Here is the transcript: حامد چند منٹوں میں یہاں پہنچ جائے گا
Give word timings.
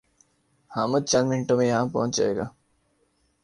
حامد 0.71 1.03
چند 1.05 1.27
منٹوں 1.29 1.57
میں 1.57 1.67
یہاں 1.67 1.85
پہنچ 1.93 2.15
جائے 2.17 2.35
گا 2.35 2.45